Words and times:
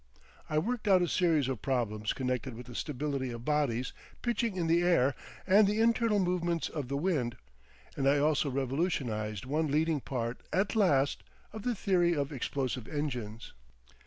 I 0.49 0.57
worked 0.57 0.87
out 0.87 1.03
a 1.03 1.07
series 1.07 1.47
of 1.47 1.61
problems 1.61 2.11
connected 2.11 2.55
with 2.55 2.65
the 2.65 2.73
stability 2.73 3.29
of 3.29 3.45
bodies 3.45 3.93
pitching 4.23 4.55
in 4.55 4.65
the 4.65 4.81
air 4.81 5.13
and 5.45 5.67
the 5.67 5.79
internal 5.79 6.17
movements 6.17 6.69
of 6.69 6.87
the 6.87 6.97
wind, 6.97 7.37
and 7.95 8.09
I 8.09 8.17
also 8.17 8.49
revolutionised 8.49 9.45
one 9.45 9.67
leading 9.67 9.99
part 10.01 10.41
at 10.51 10.75
last 10.75 11.21
of 11.53 11.61
the 11.61 11.75
theory 11.75 12.15
of 12.15 12.31
explosive 12.31 12.87
engines. 12.87 13.53